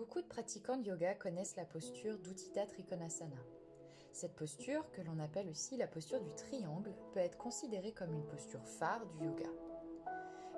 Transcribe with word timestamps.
Beaucoup 0.00 0.22
de 0.22 0.26
pratiquants 0.26 0.78
de 0.78 0.86
yoga 0.86 1.14
connaissent 1.14 1.56
la 1.56 1.66
posture 1.66 2.18
d'Uttita 2.20 2.64
Trikonasana. 2.64 3.36
Cette 4.12 4.34
posture, 4.34 4.90
que 4.92 5.02
l'on 5.02 5.18
appelle 5.18 5.50
aussi 5.50 5.76
la 5.76 5.86
posture 5.86 6.22
du 6.22 6.34
triangle, 6.36 6.94
peut 7.12 7.20
être 7.20 7.36
considérée 7.36 7.92
comme 7.92 8.14
une 8.14 8.24
posture 8.24 8.64
phare 8.64 9.04
du 9.04 9.26
yoga. 9.26 9.50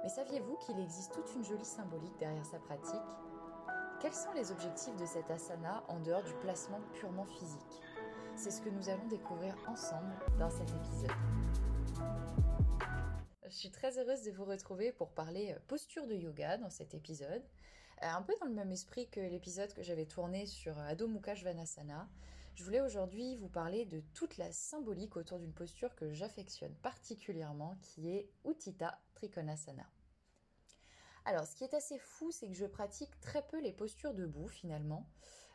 Mais 0.00 0.08
saviez-vous 0.10 0.58
qu'il 0.58 0.78
existe 0.78 1.12
toute 1.12 1.34
une 1.34 1.44
jolie 1.44 1.64
symbolique 1.64 2.16
derrière 2.20 2.46
sa 2.46 2.60
pratique? 2.60 2.94
Quels 4.00 4.14
sont 4.14 4.32
les 4.32 4.52
objectifs 4.52 4.94
de 4.94 5.06
cette 5.06 5.28
asana 5.28 5.82
en 5.88 5.98
dehors 5.98 6.22
du 6.22 6.34
placement 6.34 6.80
purement 6.92 7.26
physique? 7.26 7.80
C'est 8.36 8.52
ce 8.52 8.62
que 8.62 8.70
nous 8.70 8.88
allons 8.90 9.08
découvrir 9.08 9.56
ensemble 9.66 10.14
dans 10.38 10.50
cet 10.50 10.70
épisode. 10.70 11.10
Je 13.42 13.56
suis 13.56 13.72
très 13.72 13.98
heureuse 13.98 14.22
de 14.22 14.30
vous 14.30 14.44
retrouver 14.44 14.92
pour 14.92 15.10
parler 15.10 15.56
posture 15.66 16.06
de 16.06 16.14
yoga 16.14 16.58
dans 16.58 16.70
cet 16.70 16.94
épisode. 16.94 17.42
Euh, 18.02 18.06
un 18.08 18.22
peu 18.22 18.34
dans 18.40 18.46
le 18.46 18.54
même 18.54 18.72
esprit 18.72 19.08
que 19.08 19.20
l'épisode 19.20 19.72
que 19.74 19.82
j'avais 19.82 20.06
tourné 20.06 20.46
sur 20.46 20.78
Adho 20.78 21.06
Mukha 21.06 21.34
je 21.34 22.64
voulais 22.64 22.80
aujourd'hui 22.80 23.36
vous 23.36 23.48
parler 23.48 23.86
de 23.86 24.00
toute 24.12 24.36
la 24.36 24.52
symbolique 24.52 25.16
autour 25.16 25.38
d'une 25.38 25.54
posture 25.54 25.94
que 25.94 26.12
j'affectionne 26.12 26.74
particulièrement, 26.76 27.76
qui 27.80 28.10
est 28.10 28.28
Uttita 28.44 29.00
Trikonasana. 29.14 29.88
Alors, 31.24 31.46
ce 31.46 31.54
qui 31.54 31.64
est 31.64 31.74
assez 31.74 31.98
fou, 31.98 32.30
c'est 32.30 32.48
que 32.48 32.54
je 32.54 32.66
pratique 32.66 33.18
très 33.20 33.46
peu 33.46 33.60
les 33.60 33.72
postures 33.72 34.12
debout 34.12 34.48
finalement. 34.48 35.06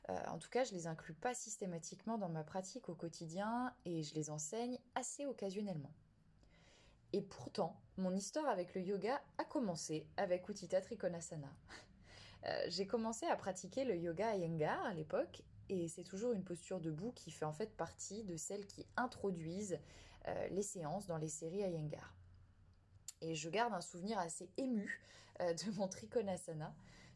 Euh, 0.09 0.17
en 0.27 0.39
tout 0.39 0.49
cas, 0.49 0.63
je 0.63 0.73
les 0.73 0.87
inclus 0.87 1.13
pas 1.13 1.35
systématiquement 1.35 2.17
dans 2.17 2.29
ma 2.29 2.43
pratique 2.43 2.89
au 2.89 2.95
quotidien 2.95 3.75
et 3.85 4.01
je 4.01 4.15
les 4.15 4.29
enseigne 4.29 4.79
assez 4.95 5.25
occasionnellement. 5.25 5.93
Et 7.13 7.21
pourtant, 7.21 7.79
mon 7.97 8.15
histoire 8.15 8.47
avec 8.47 8.73
le 8.73 8.81
yoga 8.81 9.21
a 9.37 9.43
commencé 9.43 10.07
avec 10.17 10.47
Uttita 10.49 10.81
Trikonasana. 10.81 11.53
Euh, 12.45 12.65
j'ai 12.67 12.85
commencé 12.85 13.25
à 13.25 13.35
pratiquer 13.35 13.83
le 13.83 13.95
yoga 13.95 14.35
Iyengar 14.35 14.85
à 14.85 14.93
l'époque 14.93 15.41
et 15.69 15.87
c'est 15.87 16.03
toujours 16.03 16.33
une 16.33 16.43
posture 16.43 16.79
debout 16.79 17.11
qui 17.11 17.31
fait 17.31 17.45
en 17.45 17.53
fait 17.53 17.75
partie 17.75 18.23
de 18.23 18.37
celles 18.37 18.65
qui 18.65 18.85
introduisent 18.95 19.79
euh, 20.27 20.47
les 20.49 20.61
séances 20.61 21.07
dans 21.07 21.17
les 21.17 21.27
séries 21.27 21.59
Iyengar. 21.59 22.15
Et 23.21 23.35
je 23.35 23.49
garde 23.49 23.73
un 23.73 23.81
souvenir 23.81 24.19
assez 24.19 24.49
ému 24.57 25.01
euh, 25.41 25.53
de 25.65 25.71
mon 25.71 25.87
Trikonasana. 25.87 26.73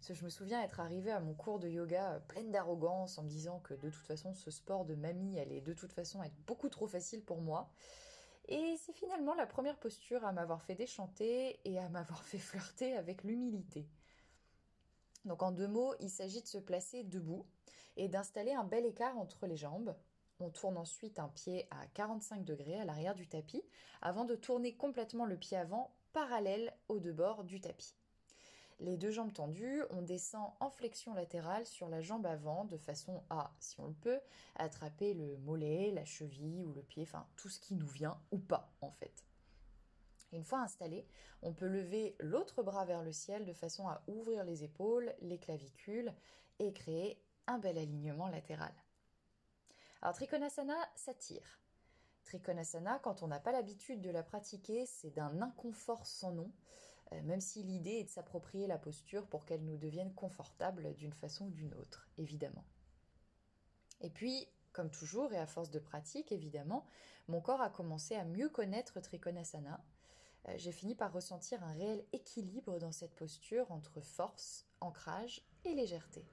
Je 0.10 0.24
me 0.24 0.30
souviens 0.30 0.64
être 0.64 0.80
arrivée 0.80 1.12
à 1.12 1.20
mon 1.20 1.36
cours 1.36 1.60
de 1.60 1.70
yoga 1.70 2.24
pleine 2.28 2.52
d'arrogance 2.52 3.20
en 3.20 3.24
me 3.24 3.30
disant 3.30 3.60
que 3.60 3.76
de 3.76 3.90
toute 3.92 4.08
façon 4.08 4.34
ce 4.34 4.50
sport 4.50 4.84
de 4.84 4.96
mamie 4.96 5.40
allait 5.40 5.62
de 5.62 5.74
toute 5.74 5.94
façon 5.94 6.24
être 6.24 6.36
beaucoup 6.48 6.70
trop 6.70 6.88
facile 6.88 7.22
pour 7.22 7.40
moi. 7.40 7.72
Et 8.48 8.76
c'est 8.84 8.94
finalement 8.94 9.36
la 9.36 9.46
première 9.46 9.78
posture 9.78 10.26
à 10.26 10.32
m'avoir 10.32 10.64
fait 10.64 10.74
déchanter 10.74 11.60
et 11.66 11.78
à 11.78 11.88
m'avoir 11.90 12.24
fait 12.26 12.40
flirter 12.40 12.98
avec 12.98 13.24
l'humilité. 13.24 13.88
Donc 15.26 15.44
en 15.44 15.52
deux 15.52 15.68
mots, 15.68 15.94
il 16.00 16.10
s'agit 16.10 16.42
de 16.42 16.48
se 16.48 16.58
placer 16.58 17.04
debout 17.04 17.46
et 17.98 18.08
d'installer 18.08 18.54
un 18.54 18.64
bel 18.64 18.86
écart 18.86 19.18
entre 19.18 19.46
les 19.46 19.58
jambes. 19.58 19.96
On 20.40 20.50
tourne 20.50 20.78
ensuite 20.78 21.20
un 21.20 21.30
pied 21.30 21.68
à 21.70 21.86
45 21.94 22.44
degrés 22.44 22.80
à 22.80 22.86
l'arrière 22.86 23.14
du 23.14 23.28
tapis 23.28 23.64
avant 24.02 24.26
de 24.26 24.36
tourner 24.36 24.76
complètement 24.76 25.26
le 25.26 25.38
pied 25.38 25.58
avant 25.58 25.94
parallèle 26.14 26.74
aux 26.88 27.00
deux 27.00 27.14
bords 27.14 27.44
du 27.44 27.62
tapis. 27.62 27.96
Les 28.80 28.98
deux 28.98 29.12
jambes 29.12 29.32
tendues, 29.32 29.84
on 29.92 30.02
descend 30.02 30.54
en 30.60 30.72
flexion 30.72 31.14
latérale 31.14 31.68
sur 31.68 31.88
la 31.88 32.02
jambe 32.02 32.26
avant 32.26 32.66
de 32.66 32.78
façon 32.78 33.22
à, 33.30 33.54
si 33.60 33.80
on 33.80 33.86
le 33.86 33.94
peut, 33.94 34.20
attraper 34.56 35.14
le 35.14 35.38
mollet, 35.38 35.92
la 35.92 36.04
cheville 36.04 36.64
ou 36.64 36.74
le 36.74 36.82
pied, 36.82 37.04
enfin 37.04 37.28
tout 37.36 37.48
ce 37.48 37.60
qui 37.60 37.76
nous 37.76 37.88
vient 37.88 38.20
ou 38.32 38.40
pas 38.40 38.74
en 38.82 38.90
fait. 38.90 39.24
Une 40.32 40.44
fois 40.44 40.60
installé, 40.60 41.06
on 41.42 41.54
peut 41.54 41.68
lever 41.68 42.16
l'autre 42.20 42.64
bras 42.64 42.86
vers 42.86 43.04
le 43.04 43.12
ciel 43.12 43.46
de 43.46 43.54
façon 43.54 43.88
à 43.88 44.02
ouvrir 44.08 44.44
les 44.44 44.64
épaules, 44.64 45.14
les 45.22 45.38
clavicules 45.38 46.14
et 46.60 46.72
créer 46.74 47.22
un 47.48 47.58
bel 47.58 47.78
alignement 47.78 48.28
latéral. 48.28 48.74
Alors 50.02 50.16
Trikonasana 50.16 50.78
s'attire. 50.96 51.60
Trikonasana, 52.24 53.00
quand 53.00 53.24
on 53.24 53.28
n'a 53.28 53.40
pas 53.40 53.52
l'habitude 53.52 54.02
de 54.02 54.10
la 54.10 54.24
pratiquer, 54.24 54.86
c'est 54.86 55.12
d'un 55.12 55.42
inconfort 55.42 56.06
sans 56.06 56.32
nom, 56.32 56.52
euh, 57.14 57.22
même 57.24 57.42
si 57.42 57.64
l'idée 57.64 58.00
est 58.00 58.04
de 58.06 58.10
s'approprier 58.10 58.68
la 58.68 58.78
posture 58.78 59.28
pour 59.28 59.46
qu'elle 59.46 59.66
nous 59.66 59.78
devienne 59.78 60.14
confortable 60.14 60.96
d'une 60.96 61.14
façon 61.14 61.48
ou 61.48 61.52
d'une 61.52 61.74
autre, 61.74 62.08
évidemment. 62.18 62.64
Et 64.00 64.10
puis, 64.10 64.48
comme 64.72 64.90
toujours, 64.90 65.34
et 65.34 65.38
à 65.38 65.46
force 65.46 65.70
de 65.70 65.80
pratique, 65.80 66.32
évidemment, 66.32 66.86
mon 67.28 67.42
corps 67.42 67.62
a 67.62 67.70
commencé 67.70 68.16
à 68.16 68.24
mieux 68.24 68.50
connaître 68.50 69.00
Trikonasana. 69.00 69.84
Euh, 70.48 70.54
j'ai 70.58 70.72
fini 70.72 70.96
par 70.96 71.14
ressentir 71.14 71.64
un 71.64 71.74
réel 71.74 72.04
équilibre 72.14 72.80
dans 72.80 72.92
cette 72.92 73.16
posture 73.16 73.72
entre 73.72 74.02
force, 74.02 74.66
ancrage 74.80 75.46
et 75.66 75.74
légèreté. 75.74 76.26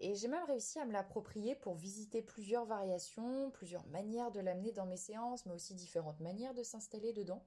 Et 0.00 0.14
j'ai 0.14 0.28
même 0.28 0.44
réussi 0.44 0.78
à 0.78 0.86
me 0.86 0.92
l'approprier 0.92 1.56
pour 1.56 1.74
visiter 1.74 2.22
plusieurs 2.22 2.64
variations, 2.64 3.50
plusieurs 3.50 3.86
manières 3.88 4.30
de 4.30 4.40
l'amener 4.40 4.72
dans 4.72 4.86
mes 4.86 4.96
séances, 4.96 5.44
mais 5.44 5.54
aussi 5.54 5.74
différentes 5.74 6.20
manières 6.20 6.54
de 6.54 6.62
s'installer 6.62 7.12
dedans. 7.12 7.44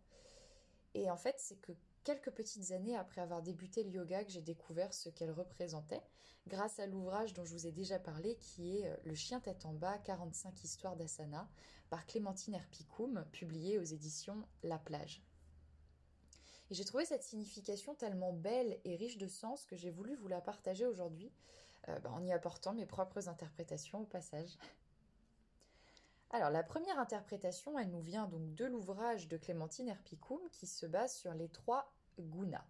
Et 0.93 1.09
en 1.09 1.15
fait, 1.15 1.35
c'est 1.39 1.55
que 1.61 1.71
quelques 2.03 2.31
petites 2.31 2.71
années 2.71 2.97
après 2.97 3.21
avoir 3.21 3.41
débuté 3.41 3.83
le 3.83 3.91
yoga 3.91 4.25
que 4.25 4.31
j'ai 4.31 4.41
découvert 4.41 4.93
ce 4.93 5.07
qu'elle 5.07 5.31
représentait, 5.31 6.01
grâce 6.47 6.79
à 6.79 6.87
l'ouvrage 6.87 7.33
dont 7.33 7.45
je 7.45 7.53
vous 7.53 7.67
ai 7.67 7.71
déjà 7.71 7.99
parlé, 7.99 8.35
qui 8.35 8.77
est 8.77 8.87
euh, 8.87 8.95
Le 9.05 9.15
chien 9.15 9.39
tête 9.39 9.65
en 9.65 9.73
bas, 9.73 9.97
45 9.99 10.63
histoires 10.65 10.97
d'asana, 10.97 11.49
par 11.89 12.05
Clémentine 12.05 12.55
Herpicoum, 12.55 13.23
publié 13.31 13.79
aux 13.79 13.83
éditions 13.83 14.43
La 14.63 14.77
Plage. 14.77 15.23
Et 16.71 16.73
j'ai 16.73 16.85
trouvé 16.85 17.03
cette 17.03 17.23
signification 17.23 17.95
tellement 17.95 18.31
belle 18.31 18.79
et 18.85 18.95
riche 18.95 19.17
de 19.17 19.27
sens 19.27 19.65
que 19.65 19.75
j'ai 19.75 19.91
voulu 19.91 20.15
vous 20.15 20.29
la 20.29 20.39
partager 20.39 20.85
aujourd'hui, 20.85 21.29
euh, 21.89 21.99
bah, 21.99 22.11
en 22.13 22.23
y 22.23 22.31
apportant 22.31 22.73
mes 22.73 22.85
propres 22.85 23.27
interprétations 23.27 23.99
au 23.99 24.05
passage. 24.05 24.57
Alors 26.29 26.49
la 26.49 26.63
première 26.63 26.97
interprétation, 26.97 27.77
elle 27.77 27.89
nous 27.89 27.99
vient 27.99 28.25
donc 28.25 28.55
de 28.55 28.63
l'ouvrage 28.63 29.27
de 29.27 29.35
Clémentine 29.35 29.89
Herpicoum 29.89 30.39
qui 30.53 30.65
se 30.65 30.85
base 30.85 31.13
sur 31.13 31.33
les 31.33 31.49
trois 31.49 31.91
gunas. 32.17 32.65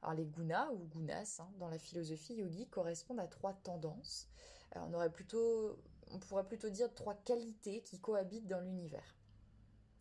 Alors 0.00 0.14
les 0.14 0.24
gunas 0.24 0.70
ou 0.70 0.86
gunas 0.86 1.40
hein, 1.40 1.48
dans 1.58 1.68
la 1.68 1.78
philosophie 1.78 2.36
yogi 2.36 2.68
correspondent 2.68 3.20
à 3.20 3.28
trois 3.28 3.52
tendances. 3.52 4.28
Euh, 4.76 4.80
on 4.88 4.94
aurait 4.94 5.12
plutôt, 5.12 5.78
on 6.10 6.18
pourrait 6.18 6.48
plutôt 6.48 6.70
dire 6.70 6.94
trois 6.94 7.16
qualités 7.16 7.82
qui 7.82 8.00
cohabitent 8.00 8.46
dans 8.46 8.60
l'univers. 8.60 9.14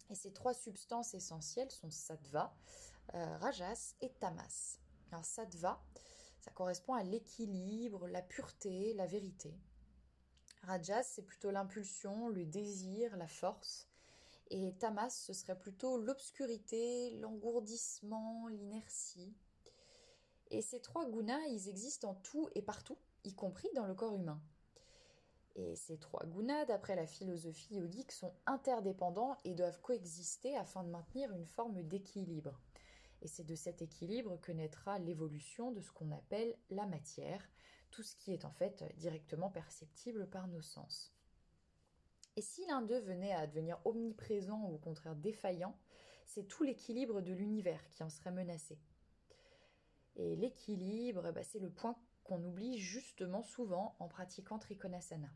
Et 0.09 0.15
ces 0.15 0.31
trois 0.31 0.53
substances 0.53 1.13
essentielles 1.13 1.69
sont 1.69 1.91
sattva, 1.91 2.55
euh, 3.15 3.37
rajas 3.37 3.95
et 4.01 4.09
tamas. 4.19 4.79
Alors 5.11 5.25
sattva, 5.25 5.81
ça 6.39 6.51
correspond 6.51 6.93
à 6.93 7.03
l'équilibre, 7.03 8.07
la 8.07 8.21
pureté, 8.21 8.93
la 8.93 9.05
vérité. 9.05 9.53
Rajas, 10.63 11.03
c'est 11.03 11.23
plutôt 11.23 11.51
l'impulsion, 11.51 12.29
le 12.29 12.45
désir, 12.45 13.15
la 13.17 13.27
force. 13.27 13.87
Et 14.51 14.73
tamas, 14.79 15.09
ce 15.09 15.33
serait 15.33 15.57
plutôt 15.57 15.97
l'obscurité, 15.97 17.11
l'engourdissement, 17.19 18.47
l'inertie. 18.47 19.35
Et 20.51 20.61
ces 20.61 20.81
trois 20.81 21.09
gunas, 21.09 21.45
ils 21.47 21.69
existent 21.69 22.09
en 22.09 22.15
tout 22.15 22.49
et 22.55 22.61
partout, 22.61 22.97
y 23.23 23.33
compris 23.33 23.69
dans 23.75 23.85
le 23.85 23.93
corps 23.93 24.15
humain. 24.15 24.41
Et 25.55 25.75
ces 25.75 25.97
trois 25.97 26.25
gunas, 26.25 26.65
d'après 26.65 26.95
la 26.95 27.05
philosophie 27.05 27.75
yogique, 27.75 28.11
sont 28.11 28.33
interdépendants 28.45 29.37
et 29.43 29.53
doivent 29.53 29.81
coexister 29.81 30.55
afin 30.57 30.83
de 30.83 30.89
maintenir 30.89 31.31
une 31.31 31.45
forme 31.45 31.83
d'équilibre. 31.83 32.59
Et 33.21 33.27
c'est 33.27 33.43
de 33.43 33.55
cet 33.55 33.81
équilibre 33.81 34.39
que 34.41 34.51
naîtra 34.51 34.99
l'évolution 34.99 35.71
de 35.71 35.81
ce 35.81 35.91
qu'on 35.91 36.11
appelle 36.11 36.55
la 36.69 36.85
matière, 36.85 37.49
tout 37.91 38.03
ce 38.03 38.15
qui 38.15 38.33
est 38.33 38.45
en 38.45 38.51
fait 38.51 38.83
directement 38.97 39.49
perceptible 39.49 40.29
par 40.29 40.47
nos 40.47 40.61
sens. 40.61 41.13
Et 42.35 42.41
si 42.41 42.65
l'un 42.67 42.81
d'eux 42.81 42.99
venait 42.99 43.33
à 43.33 43.47
devenir 43.47 43.79
omniprésent 43.85 44.61
ou 44.63 44.75
au 44.75 44.77
contraire 44.77 45.15
défaillant, 45.15 45.77
c'est 46.25 46.47
tout 46.47 46.63
l'équilibre 46.63 47.21
de 47.21 47.33
l'univers 47.33 47.89
qui 47.89 48.03
en 48.03 48.09
serait 48.09 48.31
menacé. 48.31 48.79
Et 50.15 50.35
l'équilibre, 50.35 51.31
bah, 51.31 51.43
c'est 51.43 51.59
le 51.59 51.71
point 51.71 51.97
qu'on 52.23 52.43
oublie 52.43 52.77
justement 52.77 53.41
souvent 53.41 53.95
en 53.99 54.07
pratiquant 54.07 54.59
Trikonasana. 54.59 55.29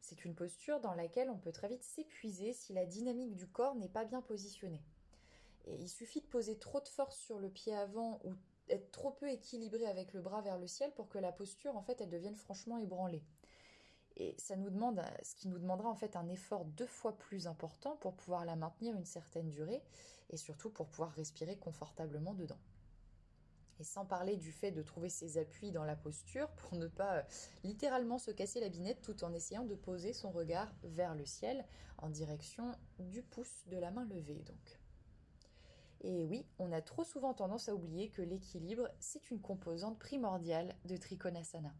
C'est 0.00 0.24
une 0.24 0.34
posture 0.34 0.80
dans 0.80 0.94
laquelle 0.94 1.30
on 1.30 1.38
peut 1.38 1.52
très 1.52 1.68
vite 1.68 1.84
s'épuiser 1.84 2.52
si 2.52 2.72
la 2.72 2.86
dynamique 2.86 3.36
du 3.36 3.46
corps 3.46 3.76
n'est 3.76 3.88
pas 3.88 4.04
bien 4.04 4.22
positionnée. 4.22 4.82
Et 5.64 5.74
il 5.74 5.88
suffit 5.88 6.20
de 6.20 6.26
poser 6.26 6.58
trop 6.58 6.80
de 6.80 6.88
force 6.88 7.18
sur 7.18 7.38
le 7.38 7.48
pied 7.48 7.74
avant 7.74 8.20
ou 8.24 8.34
être 8.68 8.90
trop 8.90 9.10
peu 9.10 9.30
équilibré 9.30 9.86
avec 9.86 10.12
le 10.12 10.20
bras 10.20 10.40
vers 10.40 10.58
le 10.58 10.66
ciel 10.66 10.92
pour 10.94 11.08
que 11.08 11.18
la 11.18 11.32
posture 11.32 11.76
en 11.76 11.82
fait 11.82 12.00
elle 12.00 12.10
devienne 12.10 12.36
franchement 12.36 12.78
ébranlée. 12.78 13.22
Et 14.16 14.34
ça 14.38 14.56
nous 14.56 14.70
demande, 14.70 15.02
ce 15.22 15.34
qui 15.34 15.48
nous 15.48 15.58
demandera 15.58 15.88
en 15.88 15.94
fait 15.94 16.16
un 16.16 16.28
effort 16.28 16.64
deux 16.64 16.86
fois 16.86 17.16
plus 17.16 17.46
important 17.46 17.96
pour 17.96 18.14
pouvoir 18.14 18.44
la 18.44 18.56
maintenir 18.56 18.94
une 18.96 19.06
certaine 19.06 19.48
durée 19.48 19.82
et 20.30 20.36
surtout 20.36 20.70
pour 20.70 20.86
pouvoir 20.88 21.12
respirer 21.12 21.56
confortablement 21.56 22.34
dedans. 22.34 22.58
Et 23.80 23.84
sans 23.84 24.04
parler 24.04 24.36
du 24.36 24.52
fait 24.52 24.70
de 24.70 24.82
trouver 24.82 25.08
ses 25.08 25.38
appuis 25.38 25.72
dans 25.72 25.84
la 25.84 25.96
posture 25.96 26.48
pour 26.50 26.76
ne 26.76 26.86
pas 26.86 27.16
euh, 27.16 27.22
littéralement 27.64 28.18
se 28.18 28.30
casser 28.30 28.60
la 28.60 28.68
binette 28.68 29.00
tout 29.00 29.24
en 29.24 29.32
essayant 29.32 29.64
de 29.64 29.74
poser 29.74 30.12
son 30.12 30.30
regard 30.30 30.72
vers 30.82 31.14
le 31.14 31.24
ciel 31.24 31.64
en 31.98 32.10
direction 32.10 32.70
du 32.98 33.22
pouce 33.22 33.64
de 33.68 33.78
la 33.78 33.90
main 33.90 34.04
levée 34.04 34.42
donc. 34.46 34.81
Et 36.02 36.24
oui, 36.24 36.44
on 36.58 36.72
a 36.72 36.82
trop 36.82 37.04
souvent 37.04 37.32
tendance 37.32 37.68
à 37.68 37.74
oublier 37.74 38.10
que 38.10 38.22
l'équilibre, 38.22 38.88
c'est 38.98 39.30
une 39.30 39.40
composante 39.40 39.98
primordiale 39.98 40.74
de 40.84 40.96
Trikonasana. 40.96 41.72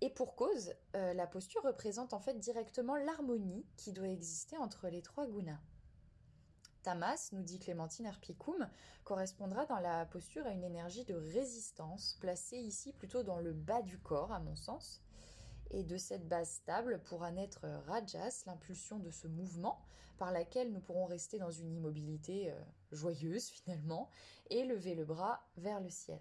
Et 0.00 0.10
pour 0.10 0.36
cause, 0.36 0.72
euh, 0.94 1.12
la 1.12 1.26
posture 1.26 1.62
représente 1.62 2.14
en 2.14 2.20
fait 2.20 2.38
directement 2.38 2.96
l'harmonie 2.96 3.66
qui 3.76 3.92
doit 3.92 4.08
exister 4.08 4.56
entre 4.56 4.88
les 4.88 5.02
trois 5.02 5.26
gunas. 5.26 5.60
Tamas, 6.82 7.28
nous 7.32 7.42
dit 7.42 7.58
Clémentine 7.58 8.06
Arpicum, 8.06 8.66
correspondra 9.04 9.66
dans 9.66 9.80
la 9.80 10.06
posture 10.06 10.46
à 10.46 10.50
une 10.50 10.64
énergie 10.64 11.04
de 11.04 11.14
résistance, 11.14 12.16
placée 12.20 12.56
ici 12.56 12.92
plutôt 12.92 13.22
dans 13.22 13.38
le 13.38 13.52
bas 13.52 13.82
du 13.82 13.98
corps, 13.98 14.32
à 14.32 14.40
mon 14.40 14.56
sens. 14.56 15.02
Et 15.70 15.84
de 15.84 15.96
cette 15.96 16.26
base 16.28 16.50
stable 16.50 17.00
pourra 17.04 17.30
naître 17.30 17.66
Rajas, 17.86 18.42
l'impulsion 18.46 18.98
de 18.98 19.10
ce 19.10 19.28
mouvement, 19.28 19.80
par 20.18 20.32
laquelle 20.32 20.72
nous 20.72 20.80
pourrons 20.80 21.06
rester 21.06 21.38
dans 21.38 21.50
une 21.50 21.72
immobilité 21.72 22.50
euh, 22.50 22.60
joyeuse 22.92 23.48
finalement, 23.48 24.10
et 24.50 24.64
lever 24.64 24.94
le 24.94 25.04
bras 25.04 25.46
vers 25.56 25.80
le 25.80 25.88
ciel. 25.88 26.20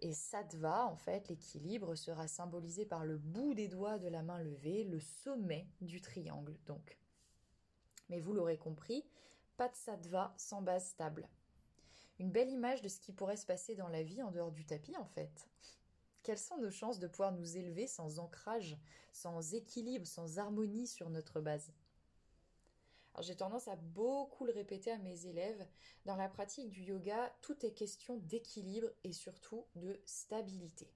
Et 0.00 0.12
Sattva, 0.12 0.86
en 0.86 0.96
fait, 0.96 1.28
l'équilibre 1.28 1.94
sera 1.94 2.28
symbolisé 2.28 2.84
par 2.84 3.04
le 3.06 3.16
bout 3.16 3.54
des 3.54 3.68
doigts 3.68 3.98
de 3.98 4.08
la 4.08 4.22
main 4.22 4.38
levée, 4.38 4.84
le 4.84 5.00
sommet 5.00 5.66
du 5.80 6.00
triangle 6.00 6.58
donc. 6.66 6.98
Mais 8.10 8.20
vous 8.20 8.34
l'aurez 8.34 8.58
compris, 8.58 9.04
pas 9.56 9.68
de 9.68 9.76
Sattva 9.76 10.34
sans 10.36 10.60
base 10.60 10.88
stable. 10.88 11.28
Une 12.18 12.30
belle 12.30 12.50
image 12.50 12.82
de 12.82 12.88
ce 12.88 13.00
qui 13.00 13.12
pourrait 13.12 13.36
se 13.36 13.46
passer 13.46 13.76
dans 13.76 13.88
la 13.88 14.02
vie 14.02 14.22
en 14.22 14.30
dehors 14.30 14.52
du 14.52 14.64
tapis 14.66 14.96
en 14.96 15.06
fait. 15.06 15.48
Quelles 16.24 16.38
sont 16.38 16.56
nos 16.56 16.70
chances 16.70 16.98
de 16.98 17.06
pouvoir 17.06 17.32
nous 17.32 17.58
élever 17.58 17.86
sans 17.86 18.18
ancrage, 18.18 18.78
sans 19.12 19.52
équilibre, 19.52 20.06
sans 20.06 20.38
harmonie 20.38 20.86
sur 20.86 21.10
notre 21.10 21.42
base? 21.42 21.70
J'ai 23.20 23.36
tendance 23.36 23.68
à 23.68 23.76
beaucoup 23.76 24.46
le 24.46 24.52
répéter 24.52 24.90
à 24.90 24.96
mes 24.96 25.26
élèves. 25.26 25.68
Dans 26.06 26.16
la 26.16 26.30
pratique 26.30 26.70
du 26.70 26.82
yoga, 26.82 27.30
tout 27.42 27.64
est 27.66 27.72
question 27.72 28.16
d'équilibre 28.16 28.88
et 29.04 29.12
surtout 29.12 29.66
de 29.76 30.00
stabilité. 30.06 30.90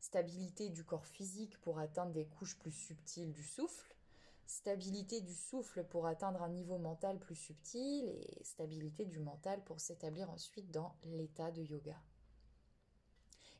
Stabilité 0.00 0.68
du 0.68 0.84
corps 0.84 1.06
physique 1.06 1.56
pour 1.60 1.78
atteindre 1.78 2.12
des 2.12 2.26
couches 2.26 2.58
plus 2.58 2.72
subtiles 2.72 3.32
du 3.32 3.44
souffle, 3.44 3.94
stabilité 4.46 5.20
du 5.20 5.34
souffle 5.34 5.84
pour 5.84 6.06
atteindre 6.06 6.42
un 6.42 6.50
niveau 6.50 6.78
mental 6.78 7.20
plus 7.20 7.36
subtil 7.36 8.08
et 8.08 8.42
stabilité 8.42 9.04
du 9.04 9.20
mental 9.20 9.62
pour 9.62 9.80
s'établir 9.80 10.28
ensuite 10.28 10.72
dans 10.72 10.96
l'état 11.04 11.52
de 11.52 11.62
yoga. 11.62 11.96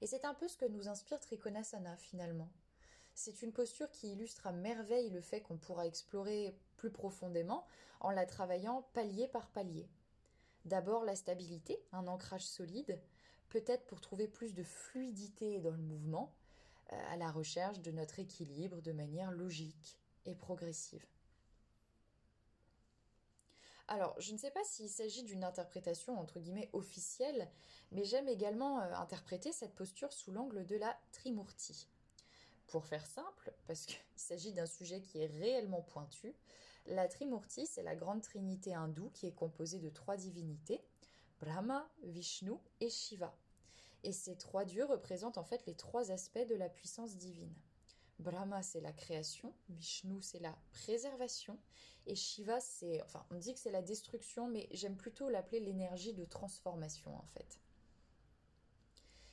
Et 0.05 0.07
c'est 0.07 0.27
un 0.27 0.35
peu 0.35 0.49
ce 0.49 0.59
que 0.59 0.67
nous 0.67 0.87
inspire 0.87 1.19
Trikonasana 1.19 1.97
finalement. 1.97 2.51
C'est 3.15 3.41
une 3.41 3.55
posture 3.55 3.91
qui 3.91 4.13
illustre 4.13 4.47
à 4.47 4.53
merveille 4.53 5.09
le 5.09 5.23
fait 5.23 5.41
qu'on 5.41 5.57
pourra 5.57 5.87
explorer 5.87 6.55
plus 6.77 6.91
profondément 6.91 7.67
en 8.01 8.11
la 8.11 8.27
travaillant 8.27 8.83
palier 8.93 9.29
par 9.29 9.49
palier. 9.49 9.89
D'abord 10.67 11.05
la 11.05 11.17
stabilité, 11.17 11.83
un 11.93 12.07
ancrage 12.07 12.45
solide, 12.45 13.01
peut-être 13.49 13.87
pour 13.87 14.03
trouver 14.03 14.29
plus 14.29 14.53
de 14.53 14.63
fluidité 14.63 15.59
dans 15.61 15.71
le 15.71 15.79
mouvement, 15.79 16.35
euh, 16.93 16.97
à 17.11 17.17
la 17.17 17.31
recherche 17.31 17.81
de 17.81 17.91
notre 17.91 18.19
équilibre 18.19 18.83
de 18.83 18.93
manière 18.93 19.33
logique 19.33 19.99
et 20.27 20.35
progressive. 20.35 21.07
Alors, 23.89 24.19
je 24.19 24.33
ne 24.33 24.39
sais 24.39 24.51
pas 24.51 24.65
s'il 24.65 24.89
s'agit 24.89 25.25
d'une 25.25 25.45
interprétation 25.45 26.19
entre 26.19 26.41
guillemets 26.41 26.71
officielle, 26.73 27.51
mais 27.93 28.05
j'aime 28.05 28.29
également 28.29 28.81
euh, 28.81 28.95
interpréter 28.95 29.53
cette 29.53 29.75
posture 29.75 30.13
sous 30.13 30.33
l'angle 30.33 30.65
de 30.65 30.77
la 30.77 30.99
Trimurti. 31.13 31.87
Pour 32.67 32.87
faire 32.87 33.07
simple, 33.07 33.53
parce 33.67 33.85
qu'il 33.85 33.99
s'agit 34.17 34.53
d'un 34.53 34.67
sujet 34.67 35.01
qui 35.01 35.19
est 35.19 35.27
réellement 35.27 35.83
pointu, 35.83 36.35
la 36.87 37.09
Trimurti, 37.09 37.67
c'est 37.67 37.83
la 37.83 37.95
grande 37.95 38.23
trinité 38.23 38.75
hindoue 38.75 39.11
qui 39.11 39.27
est 39.27 39.35
composée 39.35 39.79
de 39.79 39.91
trois 39.91 40.17
divinités, 40.17 40.83
Brahma, 41.41 41.87
Vishnu 42.03 42.53
et 42.81 42.89
Shiva. 42.89 43.37
Et 44.03 44.13
ces 44.13 44.37
trois 44.37 44.65
dieux 44.65 44.85
représentent 44.85 45.39
en 45.39 45.45
fait 45.45 45.65
les 45.67 45.75
trois 45.75 46.11
aspects 46.11 46.47
de 46.47 46.55
la 46.55 46.69
puissance 46.69 47.17
divine. 47.17 47.55
Brahma, 48.19 48.63
c'est 48.63 48.81
la 48.81 48.93
création, 48.93 49.55
Vishnu, 49.69 50.23
c'est 50.23 50.41
la 50.41 50.57
préservation, 50.73 51.59
et 52.07 52.15
Shiva, 52.15 52.61
c'est, 52.61 53.03
enfin, 53.03 53.25
on 53.31 53.37
dit 53.37 53.55
que 53.55 53.61
c'est 53.61 53.71
la 53.71 53.83
destruction, 53.83 54.49
mais 54.49 54.69
j'aime 54.71 54.97
plutôt 54.97 55.29
l'appeler 55.29 55.61
l'énergie 55.61 56.13
de 56.13 56.25
transformation, 56.25 57.17
en 57.17 57.27
fait. 57.27 57.59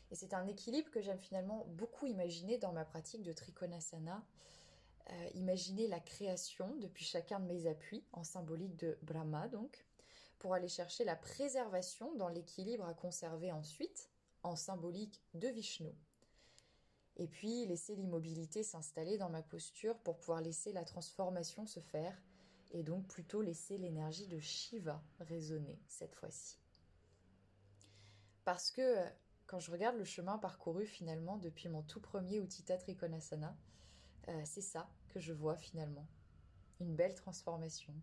Et 0.10 0.16
c'est 0.16 0.34
un 0.34 0.46
équilibre 0.48 0.90
que 0.92 1.02
j'aime 1.02 1.20
finalement 1.20 1.66
beaucoup 1.70 2.06
imaginer 2.06 2.58
dans 2.58 2.74
ma 2.74 2.86
pratique 2.86 3.24
de 3.24 3.32
Trikonasana. 3.32 4.24
Euh, 5.10 5.30
imaginer 5.34 5.88
la 5.88 6.00
création 6.00 6.76
depuis 6.76 7.06
chacun 7.06 7.40
de 7.40 7.46
mes 7.46 7.66
appuis, 7.66 8.04
en 8.14 8.24
symbolique 8.24 8.76
de 8.78 8.98
Brahma 9.02 9.48
donc, 9.48 9.86
pour 10.38 10.54
aller 10.54 10.68
chercher 10.68 11.06
la 11.06 11.16
préservation 11.16 12.14
dans 12.16 12.30
l'équilibre 12.30 12.86
à 12.86 12.94
conserver 12.94 13.52
ensuite, 13.52 14.10
en 14.44 14.56
symbolique 14.56 15.22
de 15.34 15.48
Vishnu. 15.48 15.92
Et 17.18 17.28
puis 17.28 17.66
laisser 17.66 17.96
l'immobilité 17.96 18.64
s'installer 18.64 19.18
dans 19.18 19.30
ma 19.30 19.44
posture 19.44 19.98
pour 20.00 20.18
pouvoir 20.18 20.42
laisser 20.42 20.72
la 20.72 20.86
transformation 20.86 21.66
se 21.66 21.80
faire, 21.80 22.22
et 22.72 22.84
donc 22.84 23.08
plutôt 23.08 23.42
laisser 23.42 23.78
l'énergie 23.78 24.28
de 24.28 24.40
Shiva 24.40 25.04
résonner 25.20 25.80
cette 25.88 26.16
fois-ci. 26.16 26.58
Parce 28.46 28.72
que 28.72 28.96
quand 29.46 29.60
je 29.60 29.72
regarde 29.72 29.98
le 29.98 30.06
chemin 30.06 30.38
parcouru 30.38 30.86
finalement 30.86 31.38
depuis 31.38 31.68
mon 31.68 31.84
tout 31.84 32.00
premier 32.00 32.38
Uttita 32.38 32.78
Trikonasana, 32.78 33.56
euh, 34.30 34.42
c'est 34.46 34.62
ça 34.62 34.90
que 35.10 35.20
je 35.20 35.34
vois 35.34 35.58
finalement. 35.58 36.08
Une 36.80 36.96
belle 36.96 37.14
transformation. 37.14 37.94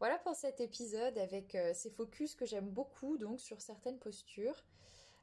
Voilà 0.00 0.18
pour 0.18 0.34
cet 0.34 0.60
épisode 0.60 1.16
avec 1.18 1.54
euh, 1.54 1.72
ces 1.74 1.90
focus 1.90 2.34
que 2.34 2.46
j'aime 2.46 2.70
beaucoup 2.70 3.18
donc 3.18 3.38
sur 3.38 3.60
certaines 3.60 3.98
postures. 3.98 4.64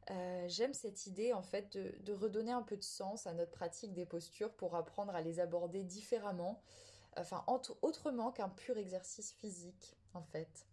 Euh, 0.10 0.46
j'aime 0.48 0.74
cette 0.74 1.06
idée 1.06 1.34
en 1.34 1.42
fait 1.42 1.78
de, 1.78 2.14
redonner 2.14 2.52
un 2.52 2.62
peu 2.62 2.78
de 2.78 2.84
sens 2.84 3.28
à 3.28 3.34
notre 3.34 3.52
pratique 3.52 3.94
des 3.94 4.06
postures 4.06 4.54
pour 4.54 4.76
apprendre 4.76 5.14
à 5.14 5.22
les 5.22 5.40
aborder 5.40 5.84
différemment, 5.84 6.62
enfin 7.18 7.44
autrement 7.82 8.32
qu'un 8.32 8.48
pur 8.48 8.78
exercice 8.78 9.34
physique 9.34 9.98
en 10.14 10.22
fait. 10.22 10.66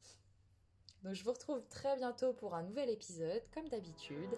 Donc 1.03 1.15
je 1.15 1.25
vous 1.25 1.33
retrouve 1.33 1.63
très 1.69 1.97
bientôt 1.97 2.33
pour 2.33 2.55
un 2.55 2.63
nouvel 2.63 2.89
épisode, 2.91 3.43
comme 3.53 3.69
d'habitude. 3.69 4.31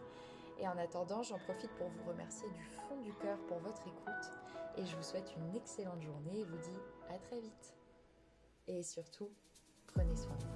Et 0.59 0.67
en 0.67 0.79
attendant, 0.79 1.23
j'en 1.23 1.39
profite 1.39 1.71
pour 1.77 1.89
vous 1.89 2.05
remercier 2.09 2.49
du 2.49 2.65
fond 2.65 3.01
du 3.03 3.13
cœur 3.15 3.39
pour 3.47 3.59
votre 3.59 3.83
écoute. 3.87 4.31
Et 4.77 4.85
je 4.85 4.97
vous 4.97 5.03
souhaite 5.03 5.33
une 5.37 5.55
excellente 5.55 6.03
journée 6.03 6.41
et 6.41 6.45
vous 6.45 6.59
dis 6.59 6.79
à 7.11 7.19
très 7.19 7.39
vite. 7.39 7.75
Et 8.67 8.83
surtout, 8.83 9.31
prenez 9.87 10.17
soin 10.17 10.35
de 10.37 10.45
vous. 10.45 10.56